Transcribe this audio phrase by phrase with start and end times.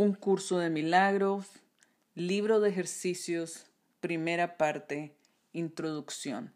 [0.00, 1.44] Un curso de milagros,
[2.14, 3.66] libro de ejercicios,
[4.00, 5.14] primera parte,
[5.52, 6.54] introducción.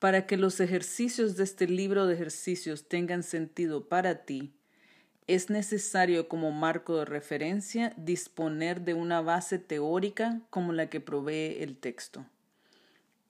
[0.00, 4.52] Para que los ejercicios de este libro de ejercicios tengan sentido para ti,
[5.28, 11.58] es necesario como marco de referencia disponer de una base teórica como la que provee
[11.60, 12.26] el texto.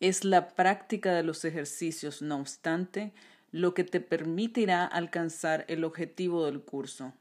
[0.00, 3.12] Es la práctica de los ejercicios, no obstante,
[3.52, 7.12] lo que te permitirá alcanzar el objetivo del curso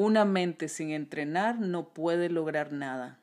[0.00, 3.20] una mente sin entrenar no puede lograr nada.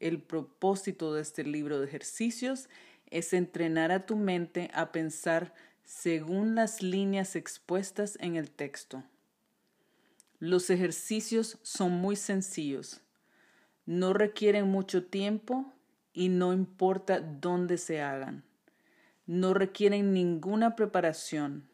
[0.00, 2.68] El propósito de este libro de ejercicios
[3.10, 9.04] es entrenar a tu mente a pensar según las líneas expuestas en el texto.
[10.40, 13.02] Los ejercicios son muy sencillos,
[13.84, 15.72] no requieren mucho tiempo
[16.12, 18.42] y no importa dónde se hagan.
[19.26, 21.68] No requieren ninguna preparación.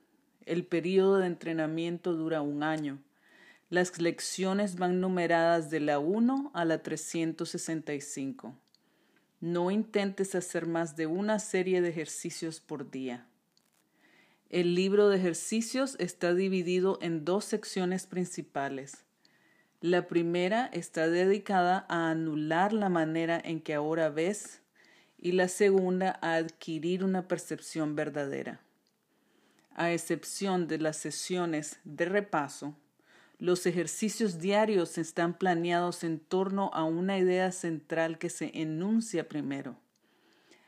[0.44, 2.98] El periodo de entrenamiento dura un año.
[3.72, 8.54] Las lecciones van numeradas de la 1 a la 365.
[9.40, 13.26] No intentes hacer más de una serie de ejercicios por día.
[14.50, 19.06] El libro de ejercicios está dividido en dos secciones principales.
[19.80, 24.60] La primera está dedicada a anular la manera en que ahora ves
[25.16, 28.60] y la segunda a adquirir una percepción verdadera.
[29.74, 32.76] A excepción de las sesiones de repaso,
[33.38, 39.76] los ejercicios diarios están planeados en torno a una idea central que se enuncia primero.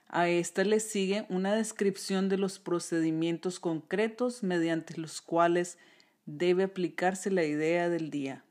[0.08, 5.78] A esta le sigue una descripción de los procedimientos concretos mediante los cuales
[6.26, 8.44] debe aplicarse la idea del día.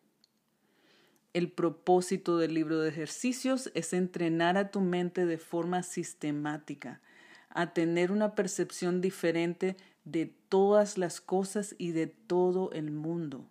[1.33, 7.01] El propósito del libro de ejercicios es entrenar a tu mente de forma sistemática,
[7.49, 9.75] a tener una percepción diferente
[10.05, 13.47] de todas las cosas y de todo el mundo.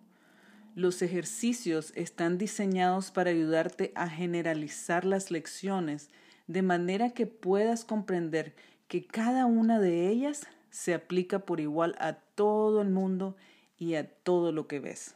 [0.75, 6.09] Los ejercicios están diseñados para ayudarte a generalizar las lecciones
[6.47, 8.55] de manera que puedas comprender
[8.87, 13.35] que cada una de ellas se aplica por igual a todo el mundo
[13.77, 15.13] y a todo lo que ves.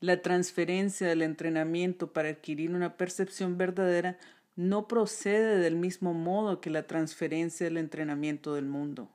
[0.00, 4.16] La transferencia del entrenamiento para adquirir una percepción verdadera
[4.56, 9.10] no procede del mismo modo que la transferencia del entrenamiento del mundo.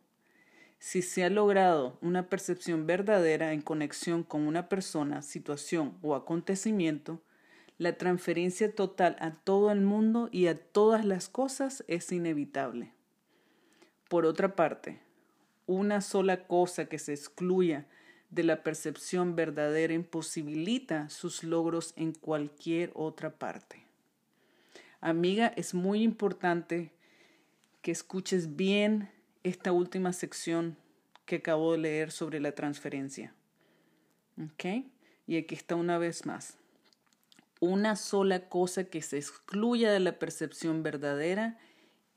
[0.85, 7.23] Si se ha logrado una percepción verdadera en conexión con una persona, situación o acontecimiento,
[7.79, 12.91] la transferencia total a todo el mundo y a todas las cosas es inevitable.
[14.09, 14.99] Por otra parte,
[15.65, 17.87] una sola cosa que se excluya
[18.29, 23.81] de la percepción verdadera imposibilita sus logros en cualquier otra parte.
[25.01, 26.91] Amiga, es muy importante
[27.81, 29.14] que escuches bien
[29.45, 30.77] esta última sección
[31.25, 33.33] que acabo de leer sobre la transferencia.
[34.37, 34.85] ¿Ok?
[35.27, 36.57] Y aquí está una vez más
[37.59, 41.57] una sola cosa que se excluya de la percepción verdadera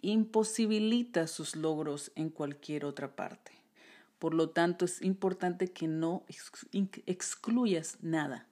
[0.00, 3.52] imposibilita sus logros en cualquier otra parte.
[4.18, 6.24] Por lo tanto, es importante que no
[7.06, 8.46] excluyas nada.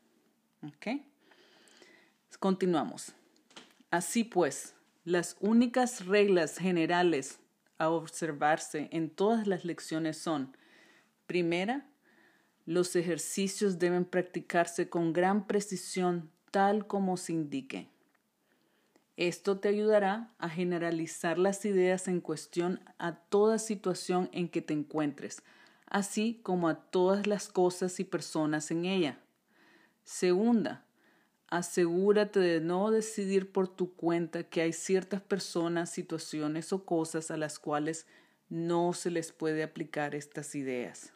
[0.63, 1.03] ¿Ok?
[2.39, 3.13] Continuamos.
[3.91, 4.75] Así pues,
[5.05, 7.41] las únicas reglas generales
[7.79, 10.57] a observarse en todas las lecciones son,
[11.27, 11.87] primera,
[12.65, 17.89] los ejercicios deben practicarse con gran precisión tal como se indique.
[19.17, 24.75] Esto te ayudará a generalizar las ideas en cuestión a toda situación en que te
[24.75, 25.43] encuentres,
[25.87, 29.21] así como a todas las cosas y personas en ella.
[30.05, 30.86] Segunda,
[31.49, 37.37] asegúrate de no decidir por tu cuenta que hay ciertas personas, situaciones o cosas a
[37.37, 38.07] las cuales
[38.49, 41.13] no se les puede aplicar estas ideas.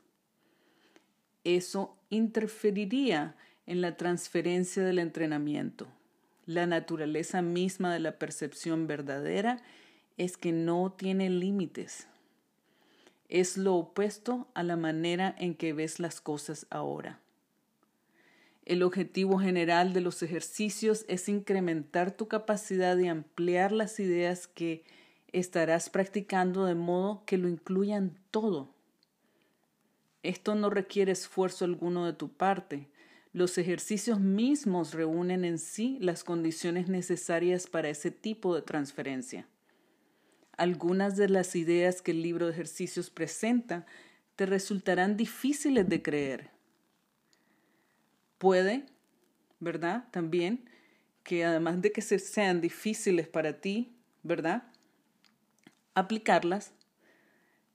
[1.44, 3.36] Eso interferiría
[3.66, 5.86] en la transferencia del entrenamiento.
[6.44, 9.62] La naturaleza misma de la percepción verdadera
[10.16, 12.08] es que no tiene límites.
[13.28, 17.19] Es lo opuesto a la manera en que ves las cosas ahora.
[18.70, 24.84] El objetivo general de los ejercicios es incrementar tu capacidad de ampliar las ideas que
[25.32, 28.72] estarás practicando de modo que lo incluyan todo.
[30.22, 32.86] Esto no requiere esfuerzo alguno de tu parte,
[33.32, 39.48] los ejercicios mismos reúnen en sí las condiciones necesarias para ese tipo de transferencia.
[40.56, 43.84] Algunas de las ideas que el libro de ejercicios presenta
[44.36, 46.59] te resultarán difíciles de creer.
[48.40, 48.86] Puede,
[49.58, 50.08] ¿verdad?
[50.12, 50.64] También
[51.24, 53.92] que además de que sean difíciles para ti,
[54.22, 54.62] ¿verdad?
[55.94, 56.72] Aplicarlas,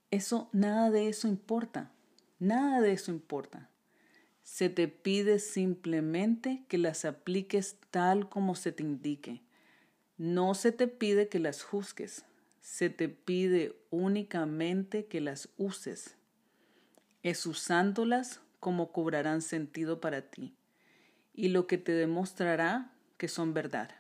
[0.09, 1.91] eso, nada de eso importa.
[2.39, 3.69] Nada de eso importa.
[4.41, 9.43] Se te pide simplemente que las apliques tal como se te indique.
[10.17, 12.25] No se te pide que las juzgues,
[12.59, 16.15] se te pide únicamente que las uses.
[17.21, 20.55] Es usándolas como cobrarán sentido para ti
[21.35, 23.91] y lo que te demostrará que son verdad.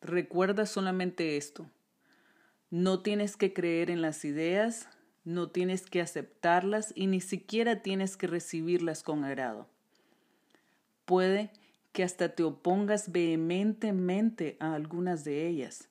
[0.00, 1.68] Recuerda solamente esto.
[2.70, 4.88] No tienes que creer en las ideas
[5.24, 9.68] no tienes que aceptarlas y ni siquiera tienes que recibirlas con agrado.
[11.04, 11.50] Puede
[11.92, 15.88] que hasta te opongas vehementemente a algunas de ellas.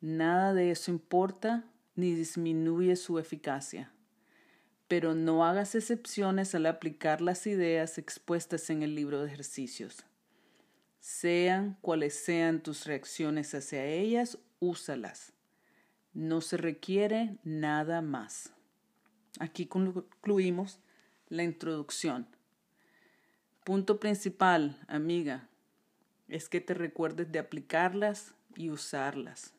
[0.00, 1.64] Nada de eso importa
[1.96, 3.92] ni disminuye su eficacia.
[4.92, 10.04] Pero no hagas excepciones al aplicar las ideas expuestas en el libro de ejercicios.
[11.00, 15.32] Sean cuales sean tus reacciones hacia ellas, úsalas.
[16.12, 18.52] No se requiere nada más.
[19.40, 20.78] Aquí concluimos
[21.30, 22.26] la introducción.
[23.64, 25.48] Punto principal, amiga,
[26.28, 29.54] es que te recuerdes de aplicarlas y usarlas.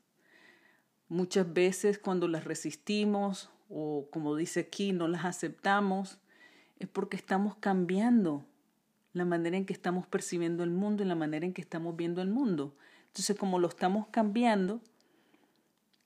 [1.10, 6.20] Muchas veces cuando las resistimos o como dice aquí, no las aceptamos,
[6.80, 8.46] es porque estamos cambiando
[9.14, 12.22] la manera en que estamos percibiendo el mundo y la manera en que estamos viendo
[12.22, 12.76] el mundo.
[13.08, 14.82] Entonces, como lo estamos cambiando,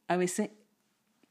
[0.08, 0.50] a veces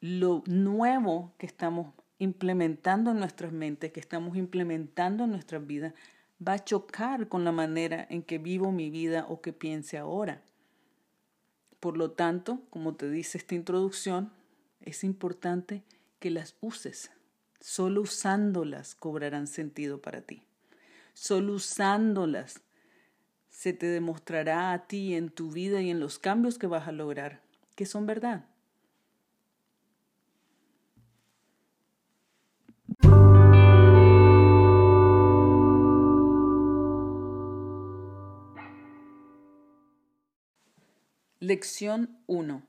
[0.01, 5.93] lo nuevo que estamos implementando en nuestras mentes, que estamos implementando en nuestras vidas,
[6.47, 10.43] va a chocar con la manera en que vivo mi vida o que piense ahora.
[11.81, 14.33] Por lo tanto, como te dice esta introducción,
[14.81, 15.83] es importante
[16.19, 17.11] que las uses.
[17.61, 20.43] Solo usándolas cobrarán sentido para ti.
[21.15, 22.61] Solo usándolas
[23.49, 26.93] se te demostrará a ti en tu vida y en los cambios que vas a
[26.93, 27.47] lograr
[27.77, 28.47] que son verdad.
[41.39, 42.63] Lección 1.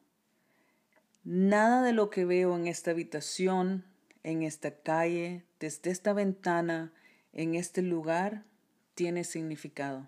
[1.29, 3.83] Nada de lo que veo en esta habitación,
[4.23, 6.93] en esta calle, desde esta ventana,
[7.33, 8.45] en este lugar,
[8.93, 10.07] tiene significado.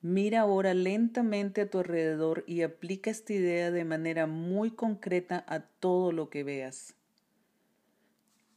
[0.00, 5.58] Mira ahora lentamente a tu alrededor y aplica esta idea de manera muy concreta a
[5.58, 6.94] todo lo que veas.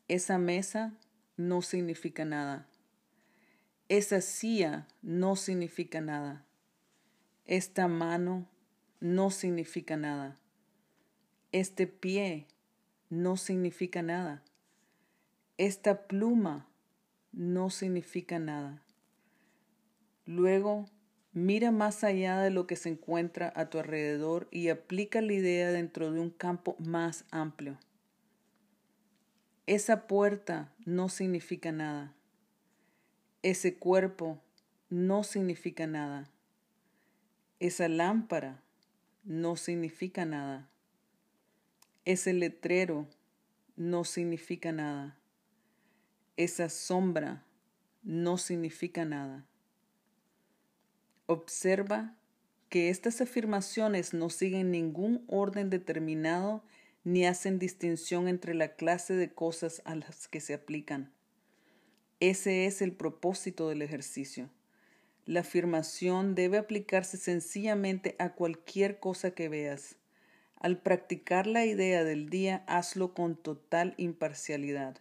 [0.08, 0.94] Esa mesa
[1.36, 2.68] no significa nada.
[3.90, 6.46] Esa silla no significa nada.
[7.46, 8.48] Esta mano
[9.00, 10.38] no significa nada.
[11.52, 12.48] Este pie
[13.10, 14.42] no significa nada.
[15.58, 16.70] Esta pluma
[17.34, 18.86] no significa nada.
[20.26, 20.86] Luego,
[21.34, 25.72] mira más allá de lo que se encuentra a tu alrededor y aplica la idea
[25.72, 27.78] dentro de un campo más amplio.
[29.68, 32.16] Esa puerta no significa nada.
[33.42, 34.42] Ese cuerpo
[34.90, 36.32] no significa nada.
[37.60, 38.64] Esa lámpara
[39.26, 40.71] no significa nada.
[42.04, 43.08] Ese letrero
[43.76, 45.20] no significa nada.
[46.36, 47.46] Esa sombra
[48.02, 49.46] no significa nada.
[51.28, 52.18] Observa
[52.70, 56.64] que estas afirmaciones no siguen ningún orden determinado
[57.04, 61.12] ni hacen distinción entre la clase de cosas a las que se aplican.
[62.20, 64.50] Ese es el propósito del ejercicio.
[65.26, 69.98] La afirmación debe aplicarse sencillamente a cualquier cosa que veas.
[70.62, 74.96] Al practicar la idea del día, hazlo con total imparcialidad.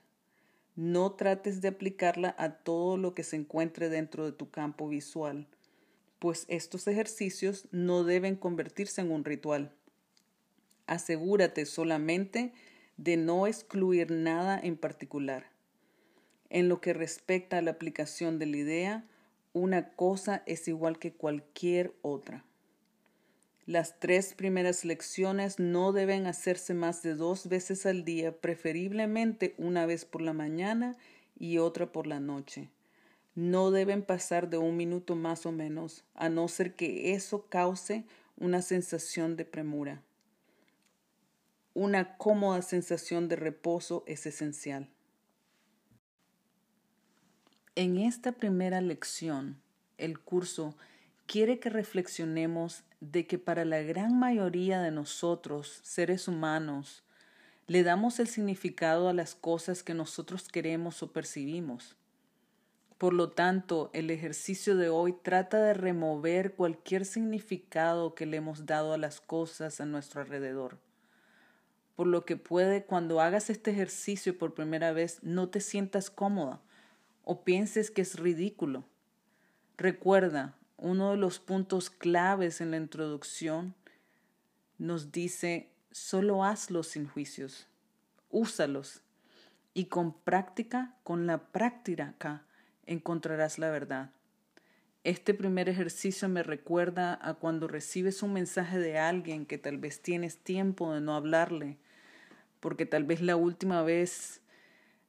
[0.75, 5.47] No trates de aplicarla a todo lo que se encuentre dentro de tu campo visual,
[6.19, 9.71] pues estos ejercicios no deben convertirse en un ritual.
[10.87, 12.55] Asegúrate solamente
[12.97, 15.45] de no excluir nada en particular.
[16.49, 19.05] En lo que respecta a la aplicación de la idea,
[19.53, 22.47] una cosa es igual que cualquier otra.
[23.71, 29.87] Las tres primeras lecciones no deben hacerse más de dos veces al día, preferiblemente una
[29.87, 30.97] vez por la mañana
[31.39, 32.69] y otra por la noche.
[33.37, 38.05] No deben pasar de un minuto más o menos, a no ser que eso cause
[38.37, 40.03] una sensación de premura.
[41.73, 44.89] Una cómoda sensación de reposo es esencial.
[47.77, 49.63] En esta primera lección,
[49.97, 50.75] el curso
[51.27, 57.03] quiere que reflexionemos de que para la gran mayoría de nosotros, seres humanos,
[57.67, 61.97] le damos el significado a las cosas que nosotros queremos o percibimos.
[62.99, 68.67] Por lo tanto, el ejercicio de hoy trata de remover cualquier significado que le hemos
[68.67, 70.79] dado a las cosas a nuestro alrededor.
[71.97, 76.61] Por lo que puede, cuando hagas este ejercicio por primera vez, no te sientas cómoda
[77.25, 78.85] o pienses que es ridículo.
[79.79, 83.75] Recuerda, uno de los puntos claves en la introducción
[84.79, 87.67] nos dice, solo hazlos sin juicios,
[88.31, 89.03] úsalos
[89.75, 92.45] y con práctica, con la práctica,
[92.87, 94.11] encontrarás la verdad.
[95.05, 100.01] Este primer ejercicio me recuerda a cuando recibes un mensaje de alguien que tal vez
[100.01, 101.77] tienes tiempo de no hablarle,
[102.59, 104.40] porque tal vez la última vez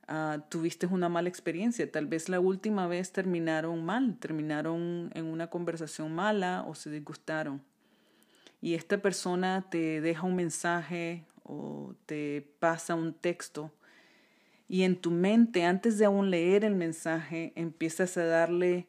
[0.07, 1.89] Ah, tuviste una mala experiencia.
[1.91, 7.61] Tal vez la última vez terminaron mal, terminaron en una conversación mala o se disgustaron.
[8.61, 13.71] Y esta persona te deja un mensaje o te pasa un texto
[14.71, 18.87] y en tu mente, antes de aún leer el mensaje, empiezas a darle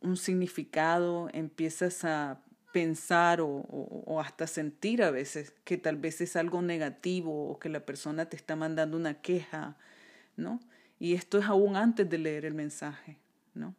[0.00, 2.40] un significado, empiezas a
[2.72, 7.80] pensar o, hasta sentir a veces que tal vez es algo negativo o que la
[7.80, 9.76] persona te está mandando una queja,
[10.36, 10.60] ¿no?
[10.98, 13.18] Y esto es aún antes de leer el mensaje,
[13.54, 13.74] ¿no?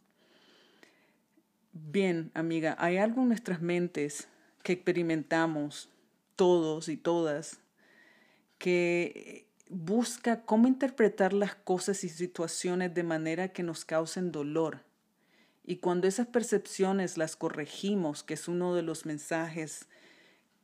[1.74, 4.28] Bien, amiga, hay algo en nuestras mentes
[4.64, 5.90] que experimentamos
[6.36, 7.60] todos y todas
[8.58, 14.82] que busca cómo interpretar las cosas y situaciones de manera que nos causen dolor.
[15.66, 19.88] Y cuando esas percepciones las corregimos, que es uno de los mensajes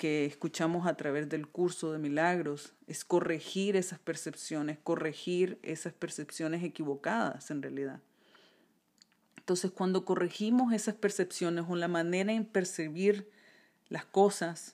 [0.01, 6.63] que escuchamos a través del curso de milagros, es corregir esas percepciones, corregir esas percepciones
[6.63, 8.01] equivocadas en realidad.
[9.38, 13.29] Entonces, cuando corregimos esas percepciones o la manera en percibir
[13.89, 14.74] las cosas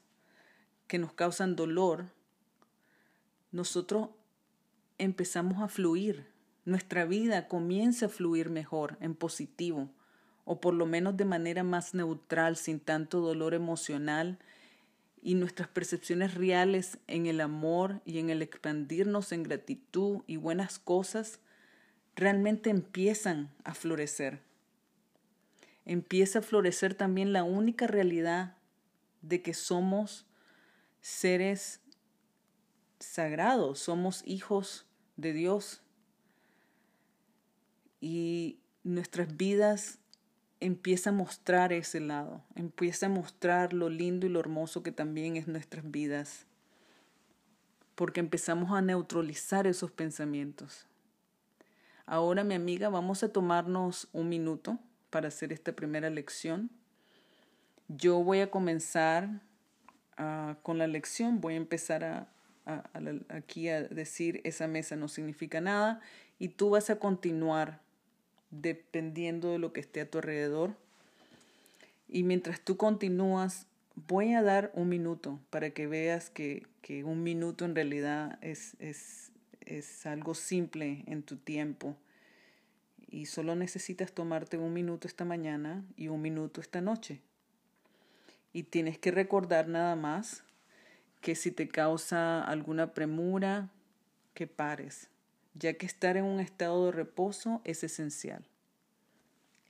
[0.87, 2.05] que nos causan dolor,
[3.51, 4.07] nosotros
[4.97, 6.25] empezamos a fluir.
[6.63, 9.89] Nuestra vida comienza a fluir mejor, en positivo,
[10.45, 14.39] o por lo menos de manera más neutral, sin tanto dolor emocional,
[15.27, 20.79] y nuestras percepciones reales en el amor y en el expandirnos en gratitud y buenas
[20.79, 21.41] cosas
[22.15, 24.39] realmente empiezan a florecer.
[25.83, 28.55] Empieza a florecer también la única realidad
[29.21, 30.25] de que somos
[31.01, 31.81] seres
[33.01, 34.85] sagrados, somos hijos
[35.17, 35.81] de Dios.
[37.99, 39.99] Y nuestras vidas
[40.59, 45.37] empieza a mostrar ese lado, empieza a mostrar lo lindo y lo hermoso que también
[45.37, 46.45] es nuestras vidas,
[47.95, 50.87] porque empezamos a neutralizar esos pensamientos.
[52.05, 56.69] Ahora, mi amiga, vamos a tomarnos un minuto para hacer esta primera lección.
[57.87, 59.41] Yo voy a comenzar
[60.17, 62.27] uh, con la lección, voy a empezar
[63.29, 66.01] aquí a decir esa mesa no significa nada
[66.37, 67.79] y tú vas a continuar
[68.51, 70.75] dependiendo de lo que esté a tu alrededor.
[72.07, 77.23] Y mientras tú continúas, voy a dar un minuto para que veas que, que un
[77.23, 81.95] minuto en realidad es, es, es algo simple en tu tiempo.
[83.09, 87.21] Y solo necesitas tomarte un minuto esta mañana y un minuto esta noche.
[88.53, 90.43] Y tienes que recordar nada más
[91.21, 93.69] que si te causa alguna premura,
[94.33, 95.09] que pares,
[95.57, 98.45] ya que estar en un estado de reposo es esencial.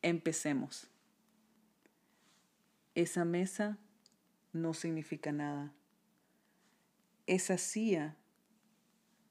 [0.01, 0.87] Empecemos.
[2.95, 3.77] Esa mesa
[4.51, 5.71] no significa nada.
[7.25, 8.15] Esa silla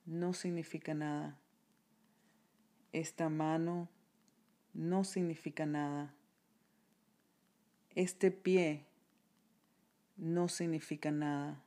[0.04, 1.38] no significa nada.
[2.92, 3.88] Esta mano
[4.72, 6.14] no significa nada.
[7.94, 8.86] Este pie
[10.16, 11.65] no significa nada.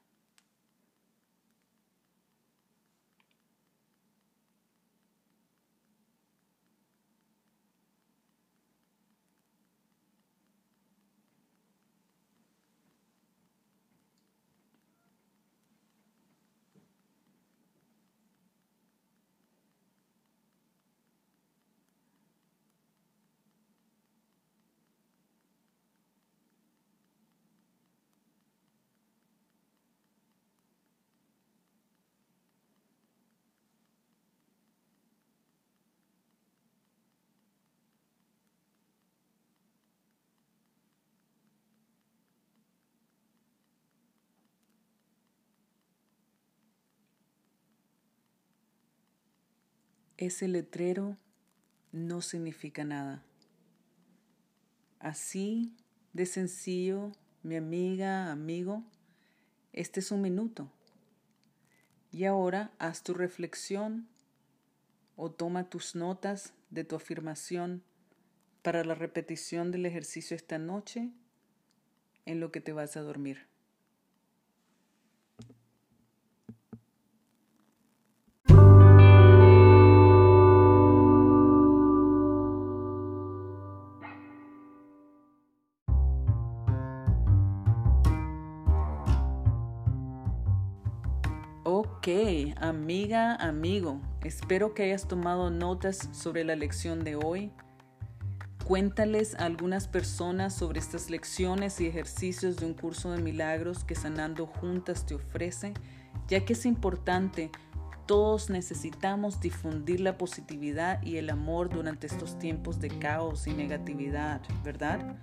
[50.19, 51.15] Ese letrero
[51.93, 53.23] no significa nada.
[54.99, 55.73] Así
[56.11, 58.83] de sencillo, mi amiga, amigo,
[59.71, 60.69] este es un minuto.
[62.11, 64.09] Y ahora haz tu reflexión
[65.15, 67.81] o toma tus notas de tu afirmación
[68.61, 71.11] para la repetición del ejercicio esta noche
[72.25, 73.48] en lo que te vas a dormir.
[92.59, 97.51] Amiga, amigo, espero que hayas tomado notas sobre la lección de hoy.
[98.65, 103.93] Cuéntales a algunas personas sobre estas lecciones y ejercicios de un curso de milagros que
[103.93, 105.73] Sanando Juntas te ofrece,
[106.27, 107.51] ya que es importante,
[108.07, 114.41] todos necesitamos difundir la positividad y el amor durante estos tiempos de caos y negatividad,
[114.63, 115.15] ¿verdad?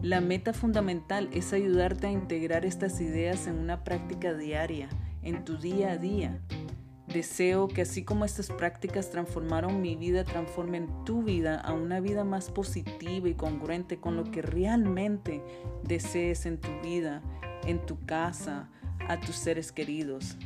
[0.00, 4.88] La meta fundamental es ayudarte a integrar estas ideas en una práctica diaria
[5.26, 6.40] en tu día a día,
[7.06, 12.24] Deseo que así como estas prácticas transformaron mi vida, transformen tu vida a una vida
[12.24, 15.40] más positiva y congruente con lo que realmente
[15.84, 17.22] desees en tu vida,
[17.64, 18.68] en tu casa,
[19.08, 20.36] a tus seres queridos.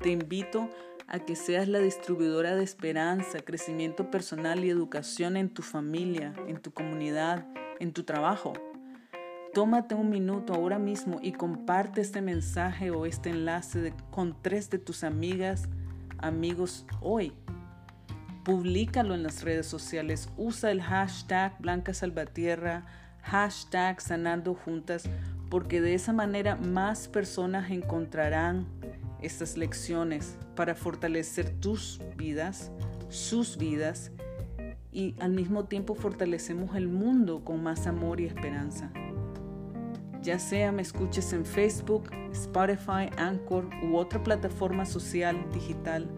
[0.00, 0.68] Te invito
[1.06, 6.58] a que seas la distribuidora de esperanza, crecimiento personal y educación en tu familia, en
[6.60, 7.46] tu comunidad,
[7.78, 8.52] en tu trabajo.
[9.56, 14.78] Tómate un minuto ahora mismo y comparte este mensaje o este enlace con tres de
[14.78, 15.62] tus amigas,
[16.18, 17.32] amigos hoy.
[18.44, 20.28] Publícalo en las redes sociales.
[20.36, 22.84] Usa el hashtag Blanca Salvatierra,
[23.22, 25.04] hashtag Sanando Juntas,
[25.48, 28.66] porque de esa manera más personas encontrarán
[29.22, 32.70] estas lecciones para fortalecer tus vidas,
[33.08, 34.12] sus vidas,
[34.92, 38.92] y al mismo tiempo fortalecemos el mundo con más amor y esperanza
[40.26, 46.08] ya sea me escuches en Facebook, Spotify, Anchor u otra plataforma social digital,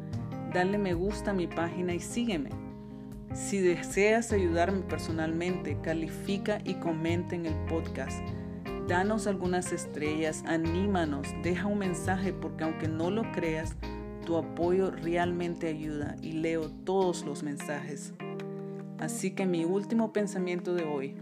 [0.55, 2.49] dale me gusta a mi página y sígueme.
[3.35, 8.27] Si deseas ayudarme personalmente, califica y comenta en el podcast.
[8.89, 13.77] Danos algunas estrellas, anímanos, deja un mensaje porque aunque no lo creas,
[14.25, 18.15] tu apoyo realmente ayuda y leo todos los mensajes.
[18.99, 21.15] Así que mi último pensamiento de hoy.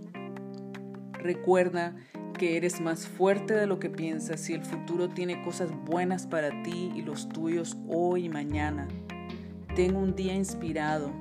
[1.14, 1.96] Recuerda
[2.36, 6.62] que eres más fuerte de lo que piensas y el futuro tiene cosas buenas para
[6.62, 8.86] ti y los tuyos hoy y mañana.
[9.74, 11.12] Ten un día inspirado.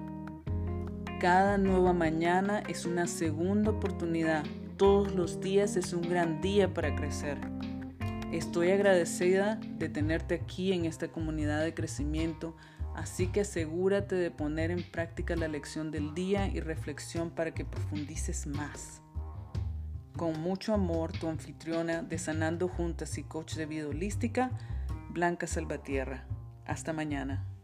[1.20, 4.44] Cada nueva mañana es una segunda oportunidad.
[4.76, 7.38] Todos los días es un gran día para crecer.
[8.34, 12.58] Estoy agradecida de tenerte aquí en esta comunidad de crecimiento,
[12.94, 17.64] así que asegúrate de poner en práctica la lección del día y reflexión para que
[17.64, 19.05] profundices más.
[20.16, 24.50] Con mucho amor, tu anfitriona de Sanando Juntas y coach de vida holística,
[25.10, 26.26] Blanca Salvatierra.
[26.66, 27.55] Hasta mañana.